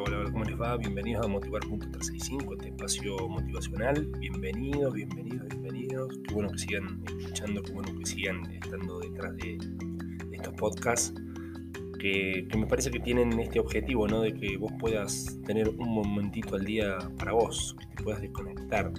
Bienvenidos 0.61 1.25
a 1.25 1.27
Motivar.365, 1.27 2.53
este 2.53 2.67
espacio 2.67 3.17
motivacional. 3.27 4.05
Bienvenidos, 4.19 4.93
bienvenidos, 4.93 5.47
bienvenidos. 5.49 6.19
Qué 6.27 6.33
bueno 6.35 6.51
que 6.51 6.59
sigan 6.59 7.03
escuchando, 7.17 7.63
qué 7.63 7.71
bueno 7.71 7.97
que 7.97 8.05
sigan 8.05 8.51
estando 8.51 8.99
detrás 8.99 9.35
de, 9.37 9.57
estos 10.31 10.53
podcasts 10.53 11.15
que, 11.99 12.47
me 12.55 12.67
parece 12.67 12.91
que 12.91 12.99
tienen 12.99 13.39
este 13.39 13.59
objetivo, 13.59 14.07
¿no? 14.07 14.21
De 14.21 14.35
que 14.35 14.55
vos 14.57 14.71
puedas 14.79 15.35
tener 15.47 15.67
un 15.67 15.95
momentito 15.95 16.55
al 16.55 16.63
día 16.63 16.95
para 17.17 17.31
vos, 17.31 17.75
que 17.79 17.95
te 17.95 18.03
puedas 18.03 18.21
desconectar, 18.21 18.93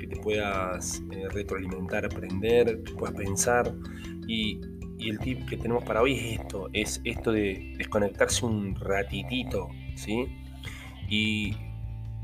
que 0.00 0.06
te 0.08 0.16
puedas 0.16 1.00
eh, 1.12 1.28
retroalimentar, 1.30 2.06
aprender, 2.06 2.82
que 2.82 2.92
puedas 2.94 3.14
pensar 3.14 3.72
y 4.26 4.60
y 4.98 5.10
el 5.10 5.18
tip 5.18 5.48
que 5.48 5.56
tenemos 5.56 5.82
para 5.84 6.00
hoy 6.00 6.14
es 6.14 6.40
esto, 6.40 6.70
es 6.72 7.00
esto 7.04 7.32
de 7.32 7.74
desconectarse 7.76 8.46
un 8.46 8.76
ratitito, 8.76 9.68
¿sí? 9.96 10.26
Y 11.12 11.54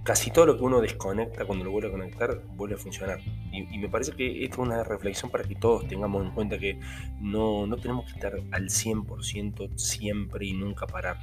casi 0.02 0.30
todo 0.30 0.46
lo 0.46 0.56
que 0.56 0.62
uno 0.62 0.80
desconecta 0.80 1.44
cuando 1.44 1.66
lo 1.66 1.70
vuelve 1.70 1.88
a 1.88 1.90
conectar 1.90 2.42
vuelve 2.56 2.76
a 2.76 2.78
funcionar. 2.78 3.20
Y, 3.52 3.76
me 3.76 3.90
parece 3.90 4.12
que 4.12 4.44
esto 4.44 4.62
es 4.62 4.68
una 4.68 4.82
reflexión 4.82 5.30
para 5.30 5.44
que 5.44 5.54
todos 5.54 5.86
tengamos 5.86 6.24
en 6.24 6.32
cuenta 6.32 6.58
que 6.58 6.80
no, 7.20 7.66
no 7.66 7.76
tenemos 7.76 8.06
que 8.06 8.12
estar 8.12 8.34
al 8.34 8.68
100% 8.68 9.76
siempre 9.76 10.46
y 10.46 10.54
nunca 10.54 10.86
parar. 10.86 11.18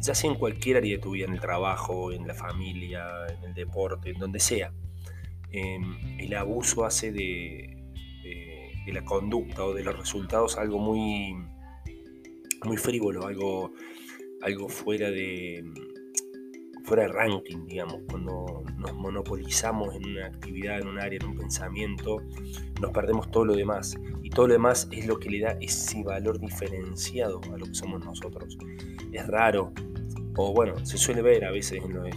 Ya 0.00 0.14
sea 0.14 0.30
en 0.30 0.36
cualquier 0.36 0.78
área 0.78 0.96
de 0.96 1.02
tu 1.02 1.12
vida, 1.12 1.26
en 1.26 1.32
el 1.32 1.40
trabajo, 1.40 2.12
en 2.12 2.26
la 2.26 2.34
familia, 2.34 3.06
en 3.38 3.48
el 3.48 3.54
deporte, 3.54 4.10
en 4.10 4.18
donde 4.18 4.40
sea. 4.40 4.72
Em, 5.50 6.18
el 6.18 6.34
abuso 6.34 6.84
hace 6.84 7.12
de 7.12 7.80
de 8.84 8.92
la 8.92 9.04
conducta 9.04 9.64
o 9.64 9.74
de 9.74 9.82
los 9.82 9.98
resultados 9.98 10.58
algo 10.58 10.78
muy, 10.78 11.34
muy 12.64 12.76
frívolo, 12.76 13.26
algo, 13.26 13.72
algo 14.42 14.68
fuera 14.68 15.10
de 15.10 15.64
fuera 16.90 17.04
de 17.04 17.10
ranking, 17.10 17.66
digamos, 17.66 18.00
cuando 18.10 18.64
nos 18.76 18.92
monopolizamos 18.94 19.94
en 19.94 20.08
una 20.08 20.26
actividad, 20.26 20.80
en 20.80 20.88
un 20.88 20.98
área, 20.98 21.20
en 21.22 21.28
un 21.28 21.36
pensamiento, 21.36 22.20
nos 22.80 22.90
perdemos 22.90 23.30
todo 23.30 23.44
lo 23.44 23.54
demás. 23.54 23.96
Y 24.24 24.30
todo 24.30 24.48
lo 24.48 24.54
demás 24.54 24.88
es 24.90 25.06
lo 25.06 25.16
que 25.20 25.30
le 25.30 25.38
da 25.38 25.56
ese 25.60 26.02
valor 26.02 26.40
diferenciado 26.40 27.40
a 27.54 27.58
lo 27.58 27.66
que 27.66 27.74
somos 27.74 28.04
nosotros. 28.04 28.58
Es 29.12 29.24
raro, 29.28 29.72
o 30.34 30.52
bueno, 30.52 30.84
se 30.84 30.98
suele 30.98 31.22
ver 31.22 31.44
a 31.44 31.52
veces 31.52 31.80
en 31.80 31.94
los 31.94 32.08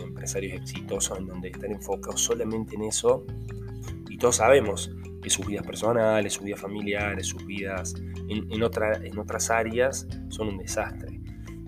empresarios 0.00 0.60
exitosos 0.62 1.18
en 1.18 1.26
donde 1.26 1.48
están 1.48 1.72
enfocados 1.72 2.20
solamente 2.20 2.76
en 2.76 2.84
eso, 2.84 3.26
y 4.08 4.16
todos 4.16 4.36
sabemos 4.36 4.92
que 5.20 5.28
sus 5.28 5.44
vidas 5.44 5.66
personales, 5.66 6.34
sus 6.34 6.44
vidas 6.44 6.60
familiares, 6.60 7.26
sus 7.26 7.44
vidas 7.44 7.96
en, 8.28 8.46
en 8.48 8.62
otras 9.18 9.50
áreas 9.50 10.06
son 10.28 10.50
un 10.50 10.58
desastre. 10.58 11.20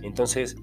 Entonces, 0.05 0.55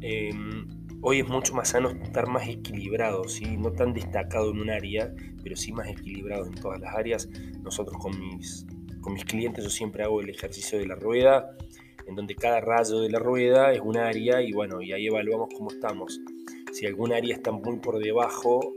em, 0.00 0.75
hoy 1.02 1.20
es 1.20 1.28
mucho 1.28 1.54
más 1.54 1.68
sano 1.70 1.90
estar 1.90 2.26
más 2.28 2.48
equilibrado, 2.48 3.24
¿sí? 3.28 3.56
no 3.56 3.72
tan 3.72 3.92
destacado 3.92 4.50
en 4.50 4.60
un 4.60 4.70
área, 4.70 5.14
pero 5.42 5.56
sí 5.56 5.72
más 5.72 5.88
equilibrado 5.88 6.46
en 6.46 6.54
todas 6.54 6.80
las 6.80 6.94
áreas. 6.94 7.28
Nosotros 7.62 7.96
con 8.00 8.18
mis, 8.18 8.66
con 9.00 9.12
mis 9.12 9.24
clientes 9.24 9.64
yo 9.64 9.70
siempre 9.70 10.02
hago 10.02 10.20
el 10.20 10.30
ejercicio 10.30 10.78
de 10.78 10.86
la 10.86 10.94
rueda, 10.94 11.56
en 12.06 12.14
donde 12.14 12.34
cada 12.34 12.60
rayo 12.60 13.00
de 13.00 13.10
la 13.10 13.18
rueda 13.18 13.72
es 13.72 13.80
un 13.80 13.96
área 13.96 14.42
y 14.42 14.52
bueno, 14.52 14.80
y 14.80 14.92
ahí 14.92 15.06
evaluamos 15.06 15.48
cómo 15.56 15.70
estamos. 15.70 16.20
Si 16.72 16.86
algún 16.86 17.12
área 17.12 17.34
está 17.34 17.52
muy 17.52 17.78
por 17.78 17.98
debajo, 17.98 18.74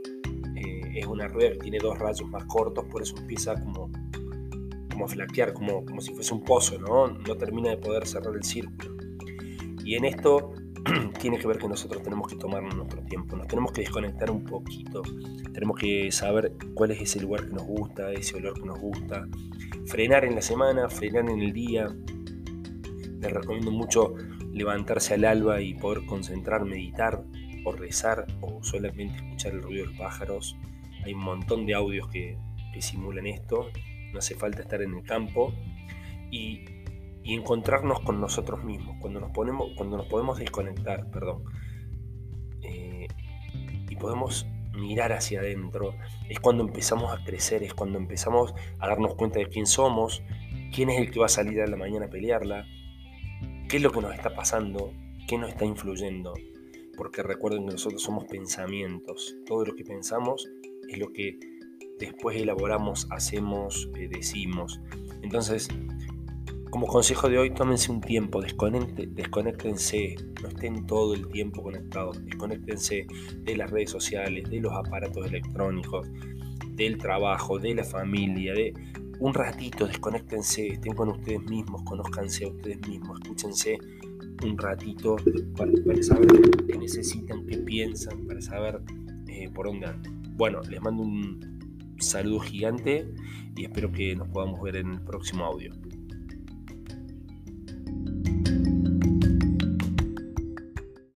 es 0.94 1.06
una 1.06 1.28
rueda 1.28 1.52
que 1.52 1.58
tiene 1.58 1.78
dos 1.78 1.98
rayos 1.98 2.28
más 2.28 2.44
cortos, 2.46 2.84
por 2.86 3.02
eso 3.02 3.16
empieza 3.16 3.54
como, 3.54 3.90
como 4.90 5.04
a 5.04 5.08
flaquear, 5.08 5.52
como, 5.52 5.84
como 5.84 6.00
si 6.00 6.12
fuese 6.12 6.34
un 6.34 6.42
pozo, 6.42 6.78
¿no? 6.78 7.08
No 7.08 7.36
termina 7.36 7.70
de 7.70 7.76
poder 7.76 8.06
cerrar 8.06 8.34
el 8.34 8.44
círculo. 8.44 8.96
Y 9.84 9.94
en 9.94 10.04
esto 10.04 10.52
tiene 11.20 11.38
que 11.38 11.46
ver 11.46 11.58
que 11.58 11.68
nosotros 11.68 12.02
tenemos 12.02 12.28
que 12.28 12.36
tomarnos 12.36 12.74
nuestro 12.76 13.02
tiempo, 13.02 13.36
nos 13.36 13.46
tenemos 13.48 13.72
que 13.72 13.82
desconectar 13.82 14.30
un 14.30 14.44
poquito, 14.44 15.02
tenemos 15.52 15.76
que 15.78 16.10
saber 16.10 16.52
cuál 16.74 16.92
es 16.92 17.00
ese 17.00 17.20
lugar 17.20 17.46
que 17.46 17.54
nos 17.54 17.64
gusta, 17.64 18.12
ese 18.12 18.36
olor 18.36 18.54
que 18.54 18.66
nos 18.66 18.78
gusta, 18.78 19.26
frenar 19.86 20.24
en 20.24 20.34
la 20.34 20.42
semana, 20.42 20.88
frenar 20.88 21.28
en 21.28 21.40
el 21.40 21.52
día. 21.52 21.94
Les 23.20 23.32
recomiendo 23.32 23.70
mucho 23.70 24.14
levantarse 24.52 25.14
al 25.14 25.24
alba 25.24 25.60
y 25.60 25.74
poder 25.74 26.06
concentrar, 26.06 26.64
meditar 26.64 27.22
o 27.64 27.72
rezar 27.72 28.26
o 28.40 28.62
solamente 28.62 29.16
escuchar 29.16 29.52
el 29.52 29.62
ruido 29.62 29.84
de 29.84 29.90
los 29.90 29.98
pájaros 29.98 30.56
hay 31.04 31.14
un 31.14 31.22
montón 31.22 31.66
de 31.66 31.74
audios 31.74 32.08
que, 32.08 32.36
simulan 32.78 33.26
esto. 33.26 33.70
No 34.12 34.18
hace 34.18 34.34
falta 34.34 34.62
estar 34.62 34.80
en 34.80 34.94
el 34.94 35.02
campo. 35.02 35.52
Y, 36.30 36.64
encontrarnos 37.34 38.00
con 38.00 38.20
nosotros 38.20 38.64
mismos. 38.64 38.96
Cuando 39.00 39.20
nos, 39.20 39.30
ponemos, 39.32 39.68
cuando 39.76 39.96
nos 39.96 40.06
podemos 40.06 40.38
desconectar, 40.38 41.10
perdón. 41.10 41.44
Eh, 42.62 43.08
y 43.88 43.96
podemos 43.96 44.46
mirar 44.72 45.12
hacia 45.12 45.40
adentro. 45.40 45.94
Es 46.28 46.40
cuando 46.40 46.64
empezamos 46.64 47.12
a 47.12 47.22
crecer. 47.24 47.62
Es 47.62 47.74
cuando 47.74 47.98
empezamos 47.98 48.54
a 48.78 48.88
darnos 48.88 49.14
cuenta 49.14 49.38
de 49.38 49.48
quién 49.48 49.66
somos. 49.66 50.22
Quién 50.72 50.90
es 50.90 51.00
el 51.00 51.10
que 51.10 51.20
va 51.20 51.26
a 51.26 51.30
salir 51.30 51.60
a 51.60 51.66
la 51.66 51.76
mañana 51.76 52.06
a 52.06 52.10
pelearla. 52.10 52.66
¿Qué 53.68 53.76
es 53.76 53.82
lo 53.82 53.90
que 53.90 54.00
nos 54.00 54.14
está 54.14 54.34
pasando? 54.34 54.92
¿Qué 55.28 55.38
nos 55.38 55.50
está 55.50 55.64
influyendo? 55.64 56.34
Porque 56.96 57.22
recuerden 57.22 57.66
que 57.66 57.72
nosotros 57.72 58.02
somos 58.02 58.24
pensamientos. 58.24 59.36
Todo 59.46 59.64
lo 59.64 59.74
que 59.74 59.84
pensamos 59.84 60.48
es 60.88 60.98
lo 60.98 61.12
que 61.12 61.38
después 62.00 62.36
elaboramos, 62.36 63.06
hacemos, 63.10 63.88
eh, 63.96 64.08
decimos. 64.08 64.80
Entonces, 65.22 65.68
como 66.70 66.86
consejo 66.86 67.28
de 67.28 67.38
hoy, 67.38 67.50
tómense 67.50 67.90
un 67.90 68.00
tiempo, 68.00 68.40
desconectense, 68.40 70.14
no 70.40 70.48
estén 70.48 70.86
todo 70.86 71.14
el 71.14 71.26
tiempo 71.28 71.62
conectados, 71.62 72.24
desconectense 72.24 73.06
de 73.42 73.56
las 73.56 73.70
redes 73.70 73.90
sociales, 73.90 74.48
de 74.48 74.60
los 74.60 74.72
aparatos 74.72 75.26
electrónicos, 75.26 76.08
del 76.72 76.96
trabajo, 76.96 77.58
de 77.58 77.74
la 77.74 77.84
familia, 77.84 78.54
de 78.54 78.72
un 79.18 79.34
ratito, 79.34 79.86
desconectense, 79.86 80.68
estén 80.68 80.94
con 80.94 81.08
ustedes 81.08 81.42
mismos, 81.42 81.82
conózcanse 81.82 82.44
a 82.44 82.48
ustedes 82.48 82.80
mismos, 82.88 83.20
escúchense 83.20 83.78
un 84.42 84.56
ratito 84.56 85.16
para, 85.56 86.02
saber 86.02 86.28
qué 86.66 86.78
necesitan, 86.78 87.46
qué 87.46 87.58
piensan, 87.58 88.26
para 88.26 88.40
saber 88.40 88.80
eh, 89.28 89.50
por 89.52 89.66
dónde 89.66 89.86
andan. 89.86 90.22
Bueno, 90.36 90.60
les 90.70 90.80
mando 90.80 91.02
un 91.02 91.96
saludo 91.98 92.40
gigante 92.40 93.12
y 93.56 93.64
espero 93.64 93.92
que 93.92 94.16
nos 94.16 94.28
podamos 94.28 94.62
ver 94.62 94.76
en 94.76 94.92
el 94.92 95.02
próximo 95.02 95.44
audio. 95.44 95.74